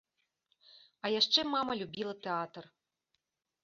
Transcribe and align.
А 1.05 1.13
яшчэ 1.19 1.39
мама 1.53 1.79
любіла 1.85 2.19
тэатр. 2.27 2.63